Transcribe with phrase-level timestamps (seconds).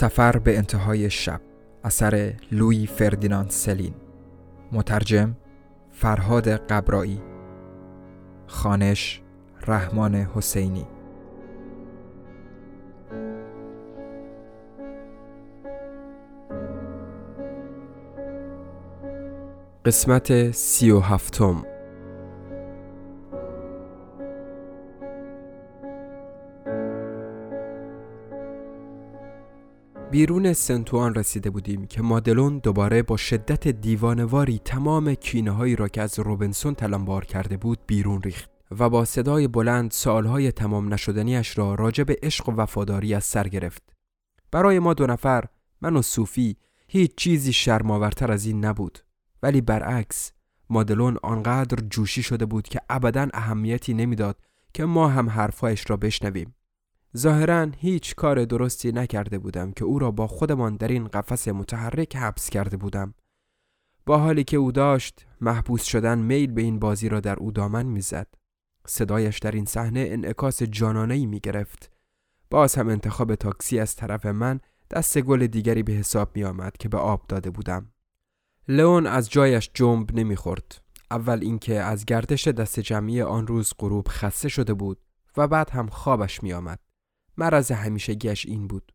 [0.00, 1.40] سفر به انتهای شب.
[1.84, 3.94] اثر لوی فردیناند سلین.
[4.72, 5.36] مترجم
[5.90, 7.22] فرهاد قبرایی.
[8.46, 9.22] خانش
[9.66, 10.86] رحمان حسینی.
[19.84, 21.69] قسمت سی و هفتم.
[30.10, 36.02] بیرون سنتوان رسیده بودیم که مادلون دوباره با شدت دیوانواری تمام کینه هایی را که
[36.02, 41.74] از روبنسون تلمبار کرده بود بیرون ریخت و با صدای بلند سالهای تمام نشدنیش را
[41.74, 43.82] راجع به عشق و وفاداری از سر گرفت.
[44.50, 45.44] برای ما دو نفر
[45.80, 46.56] من و صوفی
[46.88, 48.98] هیچ چیزی شرماورتر از این نبود
[49.42, 50.32] ولی برعکس
[50.70, 54.36] مادلون آنقدر جوشی شده بود که ابدا اهمیتی نمی‌داد
[54.74, 56.54] که ما هم حرفایش را بشنویم
[57.16, 62.16] ظاهرا هیچ کار درستی نکرده بودم که او را با خودمان در این قفس متحرک
[62.16, 63.14] حبس کرده بودم.
[64.06, 67.86] با حالی که او داشت محبوس شدن میل به این بازی را در او دامن
[67.86, 68.26] می‌زد.
[68.86, 71.90] صدایش در این صحنه انعکاس جانانه می گرفت
[72.50, 74.60] باز هم انتخاب تاکسی از طرف من
[74.90, 77.92] دست گل دیگری به حساب می آمد که به آب داده بودم.
[78.68, 80.82] لئون از جایش جنب نمی‌خورد.
[81.10, 84.98] اول اینکه از گردش دست جمعی آن روز غروب خسته شده بود
[85.36, 86.80] و بعد هم خوابش می آمد
[87.36, 88.92] مرض همیشگیش این بود.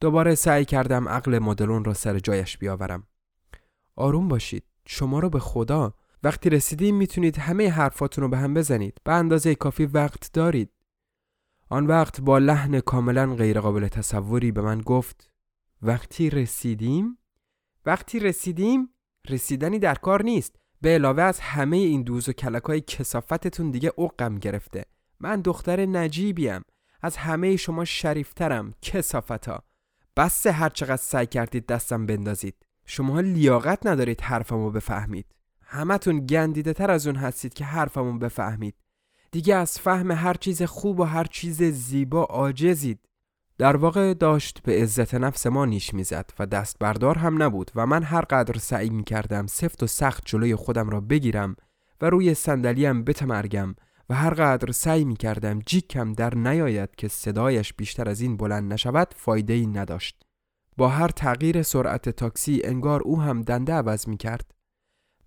[0.00, 3.06] دوباره سعی کردم عقل مدلون را سر جایش بیاورم.
[3.96, 4.64] آروم باشید.
[4.86, 5.94] شما رو به خدا.
[6.22, 8.98] وقتی رسیدیم می‌تونید همه حرفاتون رو به هم بزنید.
[9.04, 10.70] به اندازه کافی وقت دارید.
[11.68, 15.30] آن وقت با لحن کاملا غیرقابل تصوری به من گفت
[15.82, 17.18] وقتی رسیدیم؟
[17.86, 18.88] وقتی رسیدیم؟
[19.28, 20.56] رسیدنی در کار نیست.
[20.80, 24.84] به علاوه از همه این دوز و کلکای کسافتتون دیگه اوقم گرفته.
[25.20, 26.62] من دختر نجیبیم.
[27.02, 29.62] از همه شما شریفترم کسافتا.
[30.16, 32.54] بس هر چقدر سعی کردید دستم بندازید.
[32.86, 35.26] شما لیاقت ندارید حرفمو بفهمید.
[35.62, 38.74] همتون گندیده تر از اون هستید که حرفمو بفهمید.
[39.30, 43.00] دیگه از فهم هر چیز خوب و هر چیز زیبا عاجزید.
[43.58, 47.86] در واقع داشت به عزت نفس ما نیش می‌زد و دست بردار هم نبود و
[47.86, 51.56] من هر قدر سعی می کردم سفت و سخت جلوی خودم را بگیرم
[52.00, 53.74] و روی صندلیم بتمرگم
[54.08, 58.72] و هر قدر سعی می کردم جیکم در نیاید که صدایش بیشتر از این بلند
[58.72, 60.22] نشود فایده ای نداشت.
[60.76, 64.54] با هر تغییر سرعت تاکسی انگار او هم دنده عوض می کرد.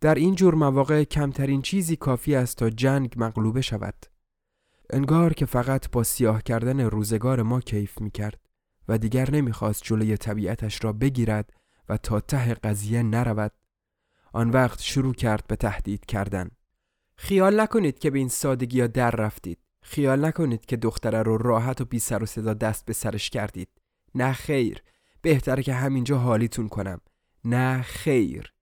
[0.02, 4.06] در این جور مواقع کمترین چیزی کافی است تا جنگ مغلوبه شود.
[4.90, 8.40] انگار که فقط با سیاه کردن روزگار ما کیف می کرد
[8.88, 11.54] و دیگر نمی‌خواست جلوی طبیعتش را بگیرد
[11.90, 13.52] و تا ته قضیه نرود.
[14.34, 16.52] آن وقت شروع کرد به تهدید کردن.
[17.24, 19.60] خیال نکنید که به این سادگی ها در رفتید.
[19.84, 23.70] خیال نکنید که دختره رو راحت و بی سر و صدا دست به سرش کردید.
[24.16, 24.84] نه خیر.
[25.22, 27.02] بهتره که همینجا حالیتون کنم.
[27.46, 28.54] نه خیر.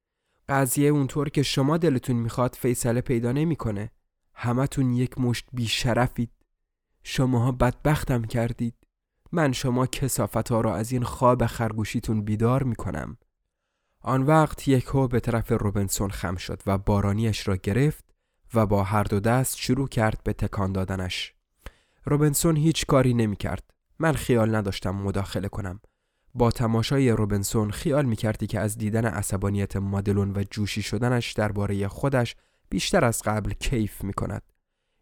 [0.50, 3.92] قضیه اونطور که شما دلتون می‌خواد فیصله پیدا نمی‌کنه.
[4.34, 6.32] همتون یک مشت بیشرفید.
[7.04, 8.76] شماها بدبختم کردید.
[9.32, 13.18] من شما کسافت ها را از این خواب خرگوشیتون بیدار می‌کنم.
[14.02, 18.10] آن وقت یک هو به طرف روبنسون خم شد و بارانیش را گرفت
[18.54, 21.34] و با هر دو دست شروع کرد به تکان دادنش.
[22.06, 23.64] روبنسون هیچ کاری نمی کرد.
[24.00, 25.80] من خیال نداشتم مداخله کنم.
[26.34, 31.88] با تماشای روبنسون خیال می کردی که از دیدن عصبانیت مادلون و جوشی شدنش درباره
[31.88, 32.36] خودش
[32.70, 34.42] بیشتر از قبل کیف می کند.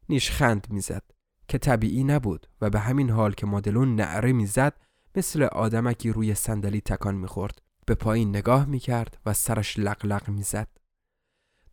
[0.10, 1.04] نیش خند می زد
[1.48, 4.74] که طبیعی نبود و به همین حال که مادلون نعره می زد
[5.16, 7.62] مثل آدمکی روی صندلی تکان می خورد.
[7.86, 10.68] به پایین نگاه می کرد و سرش لقلق می زد.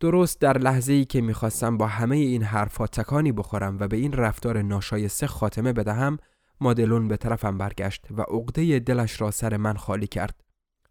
[0.04, 4.12] درست در لحظه ای که می‌خواستم با همه این حرفا تکانی بخورم و به این
[4.12, 6.18] رفتار ناشایسته خاتمه بدهم
[6.60, 10.44] مادلون به طرفم برگشت و عقده دلش را سر من خالی کرد.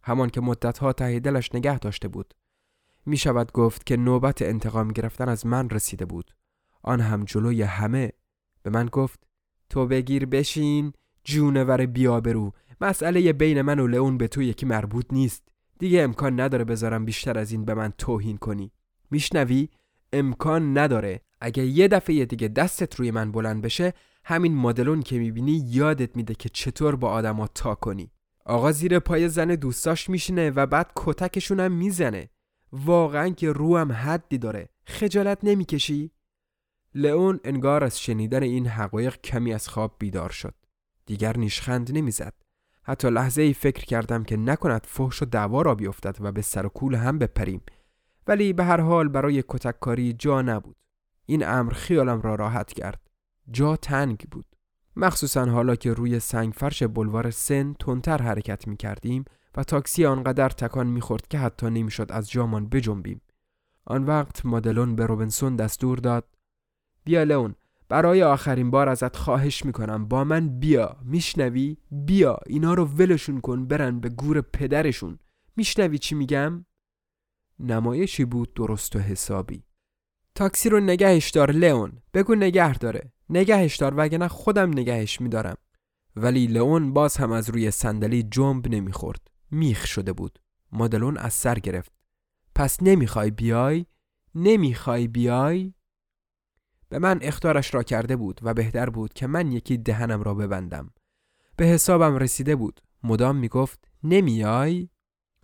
[0.04, 2.34] همان که مدتها ته دلش نگه داشته بود.
[3.06, 6.32] می شود گفت که نوبت انتقام گرفتن از من رسیده بود.
[6.82, 8.12] آن هم جلوی همه.
[8.64, 9.20] به من گفت
[9.70, 10.94] تو بگیر بشین
[11.24, 12.52] جونور بیابرو
[12.82, 15.44] مسئله بین من و لئون به تو یکی مربوط نیست.
[15.80, 18.72] دیگه امکان نداره بذارم بیشتر از این به من توهین کنی.
[19.12, 19.70] میشنوی؟
[20.14, 21.22] امکان نداره.
[21.42, 23.94] اگه یه دفعه دیگه دستت روی من بلند بشه
[24.26, 28.12] همین مدلون که می‌بینی یادت میده که چطور با آدما تا کنی.
[28.46, 32.30] آقا زیر پای زن دوستاش میشینه و بعد کتکشون هم می‌زنه.
[32.72, 34.70] واقعا که روم حدی داره.
[34.86, 36.12] خجالت نمی‌کشی؟
[36.96, 40.54] لئون انگار از شنیدن این حقایق کمی از خواب بیدار شد.
[41.06, 42.34] دیگر نیشخند نمی‌زد.
[42.84, 46.66] حتی لحظه ای فکر کردم که نکند فحش و دعوا را بیفتد و به سر
[46.66, 47.62] و کول هم بپریم.
[48.28, 50.76] ولی به هر حال برای کتککاری جا نبود.
[51.26, 53.02] این امر خیالم را راحت کرد.
[53.52, 54.46] جا تنگ بود.
[54.96, 59.26] مخصوصا حالا که روی سنگ فرش بلوار سن تندتر حرکت می کردیم
[59.58, 63.22] و تاکسی آنقدر تکان می خورد که حتی نمی‌شد از جامان بجنبیم.
[63.86, 66.28] آن وقت مادلون به روبنسون دستور داد
[67.04, 67.56] بیا لون
[67.90, 70.08] برای آخرین بار ازت خواهش می‌کنم.
[70.08, 70.98] با من بیا.
[71.04, 72.40] میشنوی؟ بیا.
[72.46, 73.66] اینا رو ولشون کن.
[73.66, 75.20] برن به گور پدرشون.
[75.56, 76.66] میشنوی چی میگم؟
[77.60, 79.64] نمایشی بود درست و حسابی.
[80.36, 82.02] تاکسی رو نگهش دار لئون.
[82.14, 83.12] بگو نگه داره.
[83.30, 85.58] نگهش دار وگرنه خودم نگهش میدارم.
[86.16, 89.28] ولی لئون باز هم از روی صندلی جنب نمی‌خورد.
[89.52, 90.40] میخ شده بود.
[90.72, 91.92] مادلون از سر گرفت.
[92.56, 93.86] پس نمی‌خوای بیای؟
[94.36, 95.74] نمی‌خوای بیای؟
[96.90, 100.94] به من اختارش را کرده بود و بهتر بود که من یکی دهنم را ببندم.
[101.58, 102.82] به حسابم رسیده بود.
[103.04, 104.90] مدام می‌گفت نمیای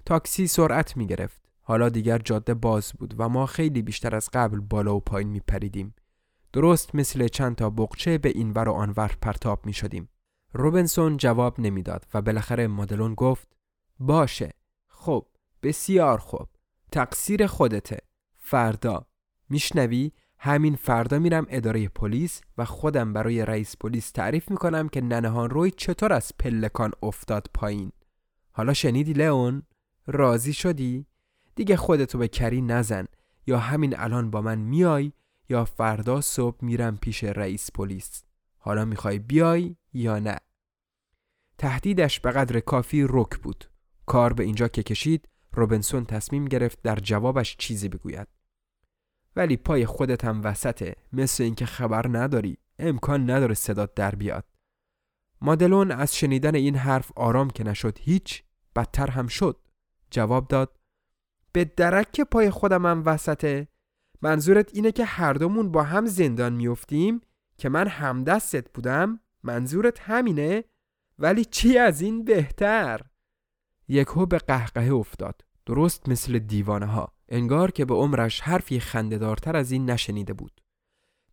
[0.05, 1.38] تاکسی سرعت می‌گرفت.
[1.69, 5.39] حالا دیگر جاده باز بود و ما خیلی بیشتر از قبل بالا و پایین می
[5.39, 5.95] پریدیم.
[6.53, 10.09] درست مثل چند تا بقچه به این ور و آنور پرتاب می شدیم.
[10.53, 13.47] روبنسون جواب نمی‌داد و بالاخره مادلون گفت
[13.99, 14.53] باشه.
[14.87, 15.25] خب
[15.63, 16.47] بسیار خوب.
[16.91, 17.97] تقصیر خودته.
[18.37, 19.05] فردا.
[19.49, 25.49] میشنوی؟ همین فردا میرم اداره پلیس و خودم برای رئیس پلیس تعریف می‌کنم که ننهان
[25.49, 27.91] روی چطور از پلکان افتاد پایین.
[28.51, 29.63] حالا شنیدی لئون؟
[30.07, 31.08] راضی شدی؟
[31.59, 33.05] دیگه خودتو به کری نزن.
[33.47, 35.11] یا همین الان با من میای
[35.49, 38.23] یا فردا صبح میرم پیش رئیس پلیس.
[38.57, 40.37] حالا می‌خوای بیای یا نه؟
[41.57, 43.65] تهدیدش به قدر کافی رک بود.
[44.05, 48.27] کار به اینجا که کشید روبنسون تصمیم گرفت در جوابش چیزی بگوید.
[49.35, 50.95] ولی پای خودت هم وسطه.
[51.13, 52.57] مثل اینکه خبر نداری.
[52.79, 54.45] امکان نداره صدات در بیاد.
[55.41, 58.43] مادلون از شنیدن این حرف آرام که نشد هیچ
[58.75, 59.57] بدتر هم شد.
[60.11, 60.78] جواب داد
[61.59, 63.67] به درک پای خودم هم وسطه.
[64.21, 67.21] منظورت اینه که هر دومون با هم زندان میفتیم
[67.57, 70.63] که من همدستت بودم؟ منظورت همینه؟
[71.19, 73.01] ولی چی از این بهتر؟
[73.87, 75.41] یکو به قهقه افتاد.
[75.65, 80.61] درست مثل دیوانه ها انگار که به عمرش حرفی خندهدارتر از این نشنیده بود.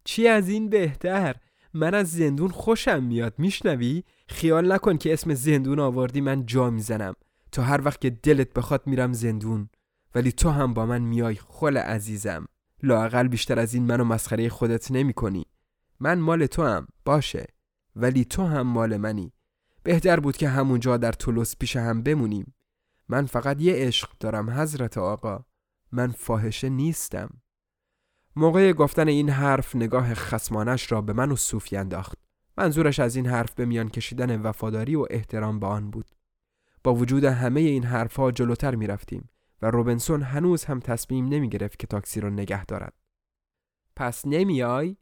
[0.04, 1.36] چی از این بهتر؟
[1.74, 7.14] من از زندون خوشم میاد میشنوی؟ خیال نکن که اسم زندون آوردی من جا می‌زنم.
[7.52, 9.68] تا هر وقت که دلت بخواد میرم زندون.
[10.16, 12.46] ولی تو هم با من میای خل عزیزم.
[12.82, 15.46] لاقل بیشتر از این منو مسخره خودت نمی کنی.
[16.00, 17.46] من مال تو هم باشه.
[17.96, 19.32] ولی تو هم مال منی.
[19.82, 22.54] بهتر بود که همونجا در طولوس پیش هم بمونیم.
[23.08, 25.44] من فقط یه عشق دارم حضرت آقا.
[25.92, 27.28] من فاحشه نیستم.
[28.36, 32.18] موقع گفتن این حرف نگاه خسمانش را به من و صوفی انداخت.
[32.58, 36.06] منظورش از این حرف به میان کشیدن وفاداری و احترام به آن بود.
[36.84, 39.28] با وجود همه این حرفها جلوتر می رفتیم
[39.62, 42.94] و روبنسون هنوز هم تصمیم نمی گرفت که تاکسی رو نگه دارد.
[43.96, 44.96] پس نمیای؟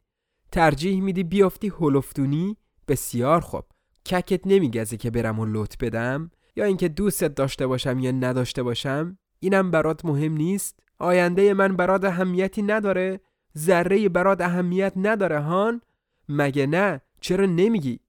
[0.51, 2.57] ترجیح میدی بیافتی هلفتونی؟
[2.87, 3.65] بسیار خوب.
[4.05, 9.17] ککت نمیگزه که برم و لط بدم؟ یا اینکه دوستت داشته باشم یا نداشته باشم؟
[9.39, 13.19] اینم برات مهم نیست؟ آینده من برات اهمیتی نداره؟
[13.57, 15.81] ذره برات اهمیت نداره هان؟
[16.29, 17.99] مگه نه؟ چرا نمیگی؟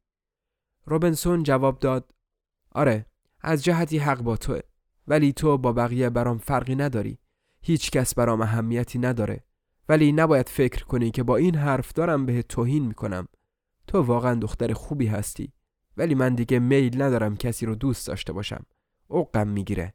[0.84, 2.14] روبنسون جواب داد
[2.72, 3.06] آره
[3.40, 4.60] از جهتی حق با توه
[5.08, 7.18] ولی تو با بقیه برام فرقی نداری.
[7.62, 9.44] هیچ کس برام اهمیتی نداره.
[9.88, 13.28] ولی نباید فکر کنی که با این حرف دارم به توهین می‌کنم.
[13.86, 15.52] تو واقعا دختر خوبی هستی.
[15.96, 18.66] ولی من دیگه میل ندارم کسی رو دوست داشته باشم.
[19.08, 19.94] اوقم می‌گیره.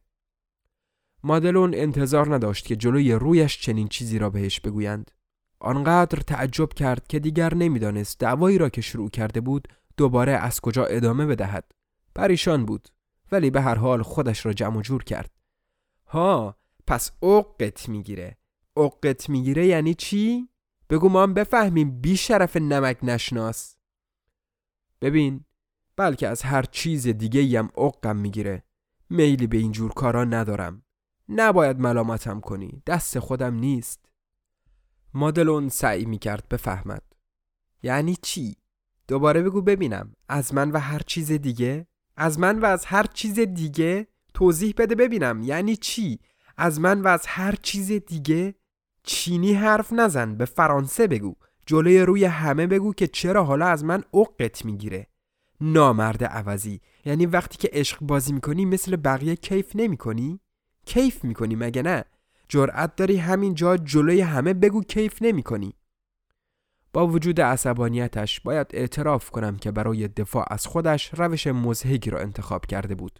[1.23, 5.11] مادلون انتظار نداشت که جلوی رویش چنین چیزی را بهش بگویند.
[5.59, 10.85] آنقدر تعجب کرد که دیگر نمی‌دانست دعوایی را که شروع کرده بود دوباره از کجا
[10.85, 11.71] ادامه بدهد.
[12.15, 12.87] پریشان بود.
[13.31, 15.31] ولی به هر حال خودش را جمع جور کرد.
[16.07, 16.57] ها
[16.87, 18.37] پس اوقت می‌گیره.
[18.73, 20.49] اوقت می‌گیره یعنی چی؟
[20.89, 23.75] بگو ما هم بفهمیم بی شرف نمک نشناس.
[25.01, 25.45] ببین
[25.95, 28.63] بلکه از هر چیز دیگه یم اوقم می‌گیره.
[29.09, 30.83] میلی به اینجور کارا ندارم.
[31.29, 32.83] نباید ملامتم کنی.
[32.87, 34.09] دست خودم نیست.
[35.13, 37.03] مادلون سعی می کرد بفهمد.
[37.83, 38.55] یعنی چی؟
[39.07, 40.15] دوباره بگو ببینم.
[40.29, 44.95] از من و هر چیز دیگه؟ از من و از هر چیز دیگه؟ توضیح بده
[44.95, 46.19] ببینم یعنی چی؟
[46.57, 48.55] از من و از هر چیز دیگه؟
[49.03, 54.03] چینی حرف نزن به فرانسه بگو جلوی روی همه بگو که چرا حالا از من
[54.13, 55.07] عقت می‌گیره
[55.61, 60.39] نامرد عوضی یعنی وقتی که عشق بازی می‌کنی مثل بقیه کیف نمی‌کنی
[60.85, 62.03] کیف می‌کنی مگه نه
[62.49, 65.73] جرأت داری همین جا جلوی همه بگو کیف نمی‌کنی
[66.93, 72.65] با وجود عصبانیتش باید اعتراف کنم که برای دفاع از خودش روش مزهگی را انتخاب
[72.65, 73.19] کرده بود.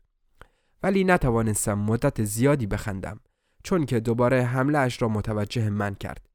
[0.84, 3.20] ولی نتوانستم مدت زیادی بخندم
[3.64, 6.30] چون که دوباره حمله اش را متوجه من کرد.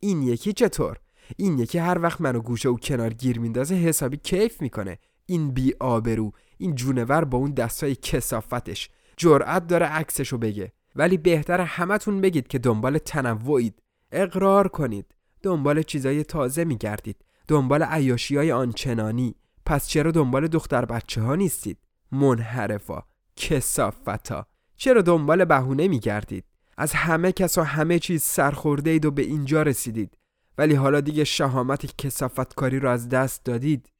[0.00, 0.98] این یکی چطور؟
[1.36, 4.98] این یکی هر وقت منو گوشه و کنار گیر میندازه حسابی کیف می‌کنه.
[5.26, 10.72] این بی آبرو این جونور با اون دستای کسافتش جرأت داره عکسشو بگه.
[10.96, 13.82] ولی بهتر همتون بگید که دنبال تنوعید.
[14.12, 15.14] اقرار کنید.
[15.42, 17.24] دنبال چیزای تازه میگردید.
[17.48, 19.34] دنبال عیاشی های آنچنانی.
[19.66, 21.78] پس چرا دنبال دختر بچه ها نیستید؟
[22.12, 23.02] منحرفا.
[23.36, 24.46] کسافتا
[24.76, 26.44] چرا دنبال بهونه میگردید؟
[26.76, 30.18] از همه کس و همه چیز سرخورده اید و به اینجا رسیدید.
[30.58, 33.92] ولی حالا دیگه شهامت کسافتکاری رو از دست دادید.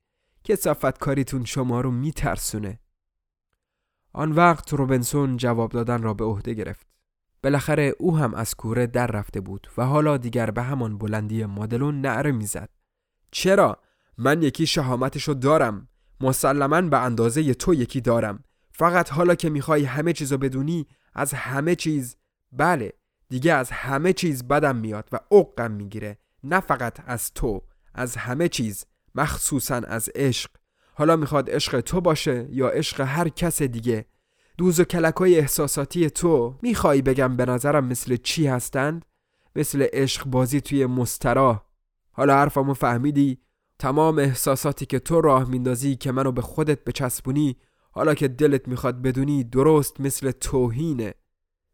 [0.44, 2.78] کسافتکاریتون شما رو میترسونه.
[4.12, 6.91] آن وقت روبنسون جواب دادن را به عهده گرفت.
[7.42, 12.00] بالاخره او هم از کوره در رفته بود و حالا دیگر به همان بلندی مادلون
[12.00, 12.68] نعره می‌زد.
[13.30, 13.78] چرا؟
[14.18, 15.88] من یکی شهامتشو دارم.
[16.20, 18.44] مسلما به اندازه تو یکی دارم.
[18.72, 22.16] فقط حالا که می‌خوای همه چیزو بدونی از همه چیز
[22.52, 22.92] بله
[23.28, 26.18] دیگه از همه چیز بدم میاد و عقم می‌گیره.
[26.44, 27.62] نه فقط از تو
[27.94, 28.84] از همه چیز
[29.14, 30.50] مخصوصا از عشق.
[30.94, 34.04] حالا می‌خواد عشق تو باشه یا عشق هر کس دیگه؟
[34.58, 39.04] دوز و کلکای احساساتی تو میخوایی بگم به نظرم مثل چی هستند؟
[39.56, 41.62] مثل عشق بازی توی مستراح
[42.12, 43.38] حالا حرفمو فهمیدی؟
[43.78, 47.56] تمام احساساتی که تو راه میندازی که منو به خودت بچسبونی
[47.90, 51.14] حالا که دلت می‌خواد بدونی درست مثل توهینه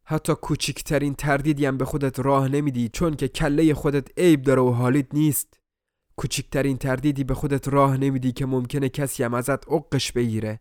[0.04, 4.70] حتی کوچکترین تردیدی هم به خودت راه نمیدی چون که کله خودت عیب داره و
[4.70, 5.60] حالیت نیست
[6.16, 10.60] کوچکترین تردیدی به خودت راه نمیدی که ممکنه کسی هم ازت عقش بگیره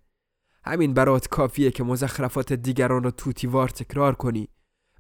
[0.68, 4.50] همین برات کافیه که مزخرفات دیگران رو توتیوار تکرار کنی.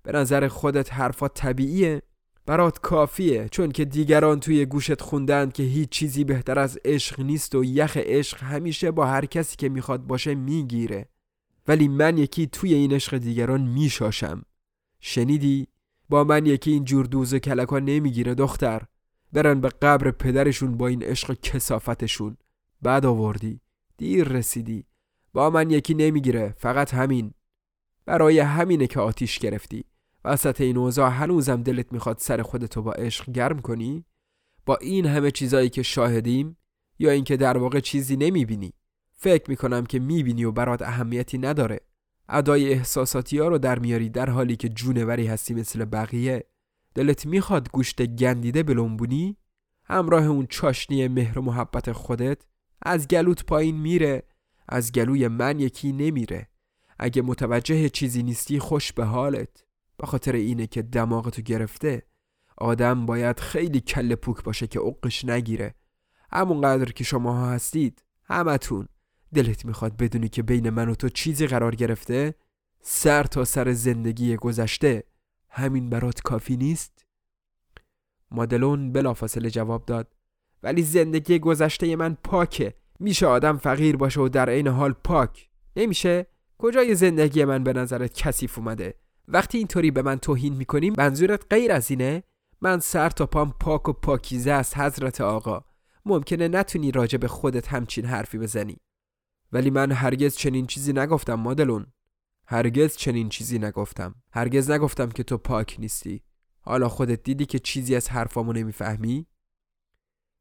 [0.03, 2.01] به نظر خودت حرفات طبیعیه.
[2.45, 7.55] برات کافیه چون که دیگران توی گوشت خوندن که هیچ چیزی بهتر از عشق نیست
[7.55, 11.09] و یخ عشق همیشه با هر کسی که می‌خواد باشه می‌گیره.
[11.67, 14.41] ولی من یکی توی این عشق دیگران میشاشم.
[14.99, 15.67] شنیدی؟
[16.09, 18.81] با من یکی این جور دوز و کلکا نمی‌گیره دختر.
[19.33, 22.37] برن به قبر پدرشون با این عشق کسافتشون.
[22.81, 23.59] بعد آوردی.
[23.97, 24.85] دیر رسیدی.
[25.37, 27.33] با من یکی نمی‌گیره فقط همین.
[28.05, 29.85] برای همینه که آتیش گرفتی.
[30.25, 34.05] وسط این اوضاع هنوزم دلت می‌خواد سر خودتو با عشق گرم کنی؟
[34.65, 36.57] با این همه چیزایی که شاهدیم؟
[36.99, 38.73] یا اینکه در واقع چیزی نمی‌بینی؟
[39.13, 41.79] فکر می‌کنم که می‌بینی و برات اهمیتی نداره.
[42.29, 46.43] ادای احساساتی ها رو در میاری در حالی که جونوری هستی مثل بقیه.
[46.95, 49.37] دلت می‌خواد گوشت گندیده بلنبونی؟
[49.83, 52.41] همراه اون چاشنی مهر و محبت خودت
[52.81, 54.23] از گلوت پایین میره.
[54.67, 56.47] از گلوی من یکی نمیره.
[56.99, 59.63] اگه متوجه چیزی نیستی خوش به حالت.
[59.97, 62.03] به خاطر اینه که دماغتو گرفته
[62.57, 65.75] آدم باید خیلی کل پوک باشه که عقش نگیره.
[66.31, 68.87] همونقدر که شماها هستید همتون.
[69.33, 72.35] دلت می‌خواد بدونی که بین من و تو چیزی قرار گرفته؟
[72.81, 75.03] سر تا سر زندگی گذشته
[75.49, 77.05] همین برات کافی نیست؟
[78.31, 80.15] مادلون بلافاصله جواب داد.
[80.63, 82.73] ولی زندگی گذشته من پاکه.
[82.99, 85.49] میشه آدم فقیر باشه و در عین حال پاک.
[85.75, 86.27] نمیشه؟
[86.57, 88.93] کجای زندگی من به نظرت کثیف اومده؟
[89.27, 92.23] وقتی اینطوری به من توهین می‌کنیم منظورت غیر از اینه؟
[92.61, 95.61] من سر تا پام پاک و پاکیزه است حضرت آقا.
[96.05, 98.77] ممکنه نتونی راجع به خودت همچین حرفی بزنی.
[99.51, 101.85] ولی من هرگز چنین چیزی نگفتم مادلون.
[102.47, 104.15] هرگز چنین چیزی نگفتم.
[104.31, 106.21] هرگز نگفتم که تو پاک نیستی.
[106.61, 109.27] حالا خودت دیدی که چیزی از حرفامو نمی‌فهمی؟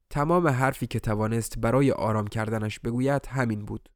[0.09, 3.89] تمام حرفی که توانست برای آرام کردنش بگوید همین بود.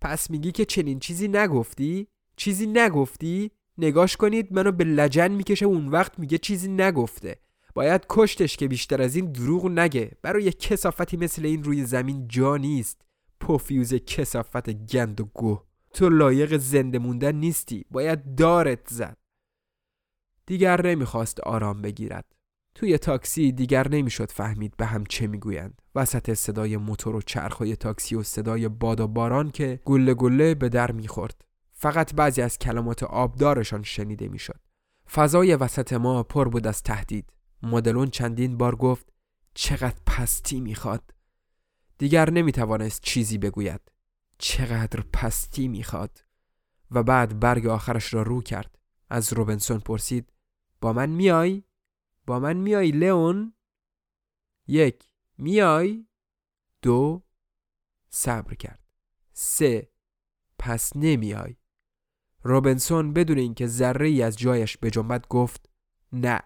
[0.00, 5.88] پس میگی که چنین چیزی نگفتی؟ چیزی نگفتی؟ نگاش کنید منو به لجن می‌کشه اون
[5.88, 7.36] وقت میگه چیزی نگفته.
[7.74, 10.16] باید کشتش که بیشتر از این دروغ نگه.
[10.22, 13.02] برای کسافتی مثل این روی زمین جا نیست.
[13.40, 15.64] پوفیوز کسافت گند و گوه.
[15.94, 17.84] تو لایق زنده موندن نیستی.
[17.90, 19.16] باید دارت زد.
[20.46, 22.24] دیگر نمی‌خواست آرام بگیرد.
[22.74, 25.82] توی تاکسی دیگر نمی‌شد فهمید به هم چه می‌گویند.
[25.94, 30.68] وسط صدای موتور و چرخهای تاکسی و صدای باد و باران که گله گله به
[30.68, 31.44] در می‌خورد.
[31.72, 34.60] فقط بعضی از کلمات آبدارشان شنیده می‌شد.
[35.12, 37.32] فضای وسط ما پر بود از تهدید.
[37.62, 39.12] مدلون چندین بار گفت
[39.54, 41.14] چقدر پستی می‌خواد.
[41.98, 43.80] دیگر نمی‌توانست چیزی بگوید.
[44.38, 46.24] چقدر پستی می‌خواد.
[46.90, 48.78] و بعد برگ آخرش را رو کرد.
[49.10, 50.32] از روبنسون پرسید
[50.80, 51.62] با من میای؟
[52.26, 53.52] با من میای لئون؟
[54.66, 55.08] یک.
[55.38, 56.06] میای؟
[56.82, 57.22] دو.
[58.10, 58.84] صبر کرد.
[59.32, 59.88] سه.
[60.58, 61.56] پس نمیای.
[62.42, 65.70] روبنسون بدون اینکه ذره ای از جایش بجنبد گفت
[66.12, 66.40] نه.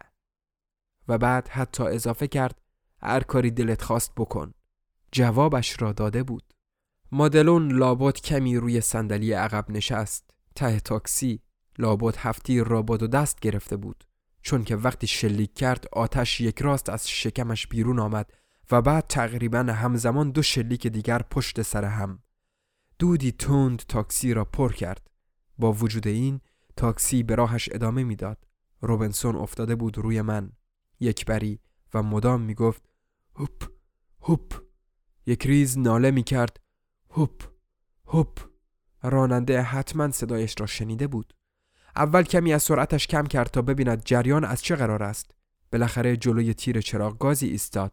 [1.09, 2.63] و بعد حتی اضافه کرد
[3.03, 4.55] هر کاری دلت خواست بکن.
[5.13, 6.55] جوابش را داده بود.
[7.13, 10.31] مادلون لابد کمی روی صندلی عقب نشست.
[10.55, 11.43] ته تاکسی
[11.79, 14.05] لابد هفتی را با دو دست گرفته بود.
[14.47, 18.33] چون که وقتی شلیک کرد آتش یک راست از شکمش بیرون آمد
[18.71, 22.23] و بعد تقریبا همزمان دو شلیک دیگر پشت سر هم.
[22.99, 25.11] دودی تند تاکسی را پر کرد.
[25.59, 26.41] با وجود این
[26.77, 28.47] تاکسی به راهش ادامه می‌داد.
[28.81, 30.53] روبنسون افتاده بود روی من.
[31.01, 31.61] یک بری
[31.95, 32.83] و مدام می‌گفت
[33.35, 33.71] هوپ
[34.23, 34.63] هوپ.
[35.27, 36.61] یک ریز ناله می کرد
[37.11, 37.43] هوپ
[38.07, 38.41] هوپ.
[39.03, 41.36] راننده حتما صدایش را شنیده بود.
[41.97, 45.31] اول کمی از سرعتش کم کرد تا ببیند جریان از چه قرار است.
[45.73, 47.93] بالاخره جلوی تیر چراغ گازی ایستاد.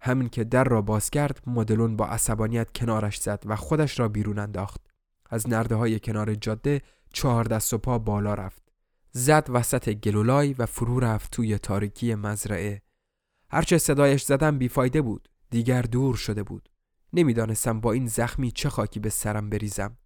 [0.00, 4.38] همین که در را باز کرد مدلون با عصبانیت کنارش زد و خودش را بیرون
[4.38, 4.80] انداخت.
[5.30, 6.82] از نرده های کنار جاده
[7.12, 8.62] چهار دست و پا بالا رفت.
[9.10, 12.82] زد وسط گلولای و فرو رفت توی تاریکی مزرعه.
[13.50, 15.28] هرچه صدایش زدم بیفایده بود.
[15.50, 16.68] دیگر دور شده بود.
[17.12, 19.96] نمی‌دانستم با این زخمی چه خاکی به سرم بریزم.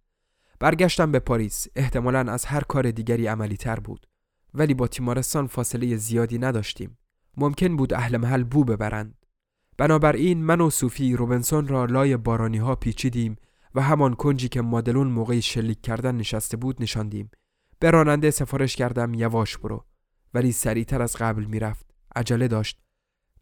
[0.59, 1.67] برگشتم به پاریس.
[1.75, 4.07] احتمالا از هر کار دیگری عملی تر بود.
[4.53, 6.97] ولی با تیمارستان فاصله زیادی نداشتیم.
[7.37, 9.25] ممکن بود اهل محل بو ببرند.
[9.77, 13.35] بنابراین من و صوفی روبنسون را لای بارانی ها پیچیدیم
[13.75, 17.31] و همان کنجی که مادلون موقعی شلیک کردن نشسته بود نشاندیم.
[17.79, 19.85] به راننده سفارش کردم یواش برو.
[20.33, 21.85] ولی سریعتر از قبل می‌رفت.
[22.15, 22.79] عجله داشت.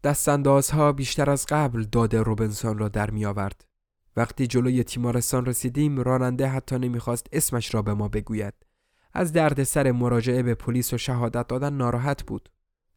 [0.04, 3.64] دستاندازها بیشتر از قبل داد روبنسون را در می آورد.
[4.18, 8.54] وقتی جلوی تیمارستان رسیدیم راننده حتی نمی‌خواست اسمش را به ما بگوید.
[9.14, 12.48] از درد سر مراجعه به پلیس و شهادت دادن ناراحت بود.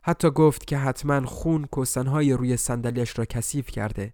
[0.01, 4.13] حتی گفت که حتما خون کسنهای روی صندلیاش را کثیف کرده.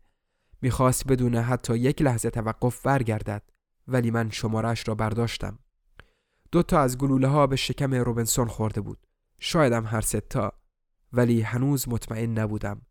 [0.61, 3.43] می‌خواست بدون حتی یک لحظه توقف برگردد
[3.87, 5.59] ولی من شمارش را برداشتم.
[6.51, 9.07] دو تا از گلوله ها به شکم روبنسون خورده بود.
[9.39, 10.53] شایدم هر تا
[11.13, 12.81] ولی هنوز مطمئن نبودم.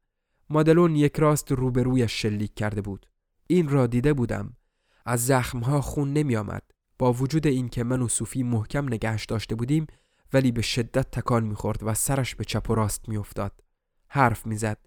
[0.51, 3.07] مادلون یک راست روبرویش شلیک کرده بود.
[3.47, 4.57] این را دیده بودم.
[5.05, 6.63] از زخمها خون نمی آمد.
[6.99, 9.87] با وجود اینکه من و صوفی محکم نگهش داشته بودیم
[10.33, 13.63] ولی به شدت تکان می‌خورد و سرش به چپ و راست میافتاد.
[14.09, 14.79] حرف می‌زد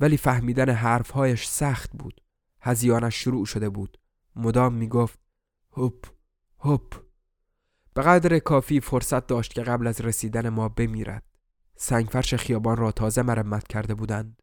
[0.00, 2.20] ولی فهمیدن حرفهایش سخت بود.
[2.60, 3.98] هزیانش شروع شده بود.
[4.36, 5.18] مدام می‌گفت
[5.72, 6.06] هوپ
[6.58, 6.94] هوپ
[7.94, 11.22] به قدر کافی فرصت داشت که قبل از رسیدن ما بمیرد.
[11.76, 14.42] سنگفرش خیابان را تازه مرمت کرده بودند.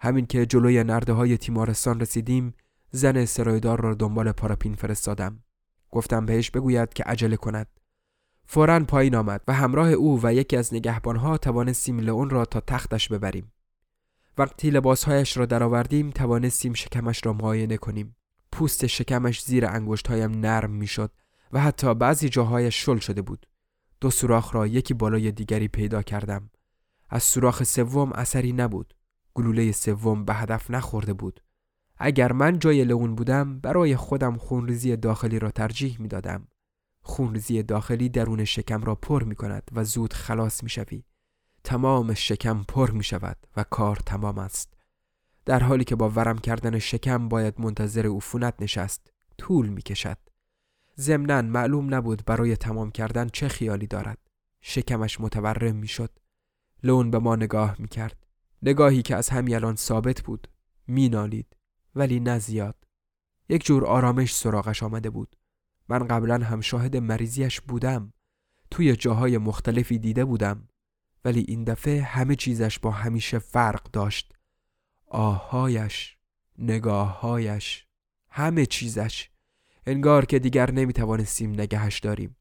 [0.00, 2.54] همین که جلوی نرده های تیمارستان رسیدیم
[2.96, 5.42] زن سرایدار را دنبال پاراپین فرستادم.
[5.90, 7.66] گفتم بهش بگوید که عجله کند.
[8.46, 13.08] فورا پایین آمد و همراه او و یکی از نگهبانها توانستیم لئون را تا تختش
[13.08, 13.52] ببریم.
[14.38, 18.16] وقتی لباسهایش را درآوردیم توانستیم شکمش را معاینه کنیم.
[18.52, 21.10] پوست شکمش زیر انگشتهایم نرم می‌شد
[21.52, 23.46] و حتی بعضی جاهایش شل شده بود.
[24.00, 26.50] دو سوراخ را یکی بالای دیگری پیدا کردم.
[27.10, 28.94] از سوراخ سوم اثری نبود.
[29.34, 31.40] گلوله سوم به هدف نخورده بود.
[31.98, 36.48] اگر من جای لئون بودم برای خودم خونریزی داخلی را ترجیح می دادم.
[37.02, 41.04] خونریزی داخلی درون شکم را پر می کند و زود خلاص می شوی.
[41.64, 44.74] تمام شکم پر می شود و کار تمام است.
[45.44, 49.12] در حالی که با ورم کردن شکم باید منتظر عفونت نشست.
[49.38, 50.18] طول می کشد.
[50.98, 54.18] ضمنا معلوم نبود برای تمام کردن چه خیالی دارد.
[54.60, 56.10] شکمش متورم می شد.
[56.82, 58.26] لون به ما نگاه می کرد.
[58.62, 60.48] نگاهی که از همین الان ثابت بود.
[60.86, 61.56] می نالید.
[61.96, 62.76] ولی نه زیاد.
[63.48, 65.36] یک جور آرامش سراغش آمده بود.
[65.88, 68.12] من قبلا هم شاهد مریضیش بودم.
[68.70, 70.68] توی جاهای مختلفی دیده بودم.
[71.24, 74.34] ولی این دفعه همه چیزش با همیشه فرق داشت.
[75.06, 76.16] آهایش،
[76.58, 77.86] نگاههایش،
[78.30, 79.30] همه چیزش.
[79.86, 82.36] انگار که دیگر نمی‌توانستیم نگهش داریم.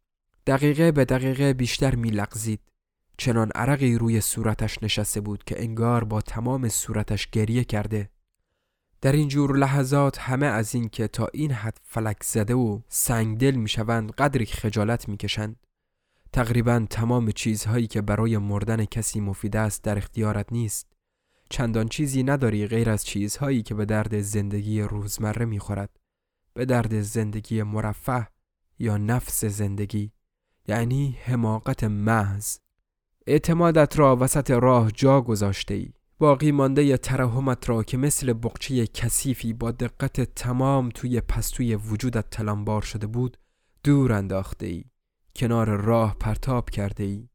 [0.48, 2.60] دقیقه به دقیقه بیشتر میلغزید.
[3.18, 8.10] چنان عرقی روی صورتش نشسته بود که انگار با تمام صورتش گریه کرده.
[9.04, 13.56] در این جور لحظات همه از این که تا این حد فلک زده و سنگدل
[13.56, 15.56] می‌شوند قدری خجالت می‌کشند.
[16.34, 20.88] تقریبا تمام چیزهایی که برای مردن کسی مفید است در اختیارت نیست.
[21.50, 26.00] چندان چیزی نداری غیر از چیزهایی که به درد زندگی روزمره می‌خورد.
[26.54, 28.28] به درد زندگی مرفه
[28.80, 30.12] یا نفس زندگی
[30.68, 32.58] یعنی حماقت محض
[33.28, 39.54] اعتمادت را وسط راه جا گذاشته ای باقی مانده ترحمت را که مثل بقچه کثیفی
[39.54, 43.38] با دقت تمام توی پستوی وجودت تلمبار شده بود
[43.84, 44.84] دور انداخته ای
[45.36, 47.30] کنار راه پرتاب کرده ای.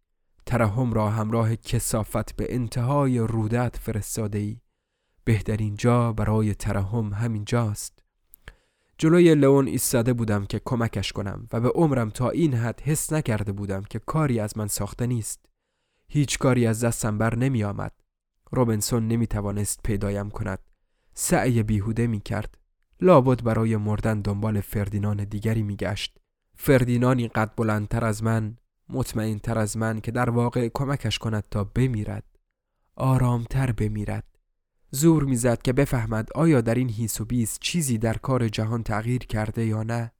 [0.46, 4.60] ترحم را همراه کسافت به انتهای رودت فرستاده ای.
[5.24, 8.02] بهترین جا برای ترحم همین جاست.
[8.98, 13.52] جلوی لئون ایستاده بودم که کمکش کنم و به عمرم تا این حد حس نکرده
[13.52, 15.46] بودم که کاری از من ساخته نیست.
[16.08, 17.92] هیچ کاری از دستم بر نمی آمد.
[18.52, 20.58] روبنسون نمی توانست پیدایم کند.
[21.14, 22.58] سعی بیهوده می کرد
[23.00, 26.18] لابد برای مردن دنبال فردینان دیگری می گشت
[26.56, 28.56] فردینانی قد بلندتر از من
[28.88, 32.24] مطمئن تر از من که در واقع کمکش کند تا بمیرد.
[32.96, 34.24] آرامتر بمیرد.
[34.90, 39.18] زور می‌زد که بفهمد آیا در این هیس و بیس چیزی در کار جهان تغییر
[39.18, 40.12] کرده یا نه.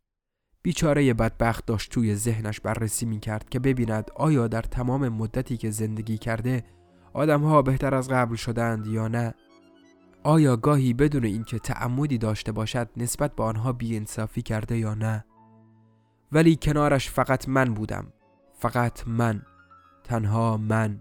[0.63, 5.71] بیچاره بدبخت داشت توی ذهنش بررسی می کرد که ببیند آیا در تمام مدتی که
[5.71, 6.65] زندگی کرده
[7.19, 9.35] آدمها بهتر از قبل شدند یا نه؟
[10.23, 15.25] آیا گاهی بدون اینکه تعمدی داشته باشد نسبت به آنها بیانصافی کرده یا نه؟
[16.33, 18.13] ولی کنارش فقط من بودم.
[18.59, 19.43] فقط من.
[20.05, 21.01] تنها من.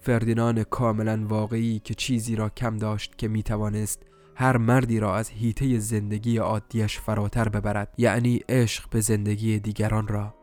[0.00, 4.02] فردینان کاملا واقعی که چیزی را کم داشت که می توانست
[4.34, 10.34] هر مردی را از هیته زندگی عادیش فراتر ببرد یعنی عشق به زندگی دیگران را.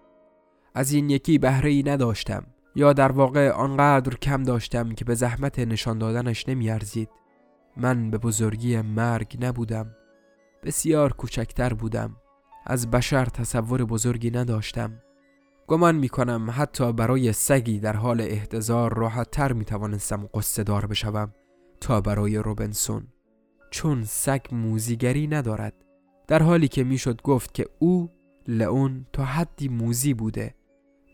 [0.75, 2.45] از این یکی بهره ای نداشتم.
[2.75, 7.09] یا در واقع آنقدر کم داشتم که به زحمت نشان دادنش نمیارزید.
[7.77, 9.95] من به بزرگی مرگ نبودم.
[10.63, 12.15] بسیار کوچکتر بودم.
[12.65, 15.01] از بشر تصور بزرگی نداشتم.
[15.67, 20.85] گمان می کنم حتی برای سگی در حال احتضار راحت تر می توانستم قصه دار
[20.85, 21.33] بشوم
[21.81, 23.07] تا برای روبنسون.
[23.71, 25.73] چون سگ موزیگری ندارد.
[26.27, 28.09] در حالی که می‌شد گفت که او
[28.47, 30.55] لئون تا حدی موزی بوده.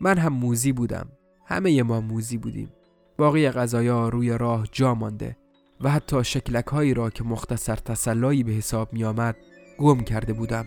[0.00, 1.08] من هم موزی بودم.
[1.46, 2.72] همه ما موزی بودیم.
[3.18, 5.36] باقی غذایا روی راه جا مانده
[5.80, 9.36] و حتی شکلک هایی را که مختصر تسلایی به حساب می آمد
[9.78, 10.66] گم کرده بودم.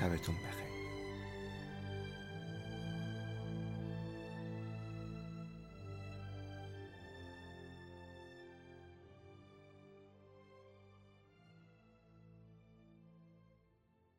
[0.00, 0.69] شبتون بخیر.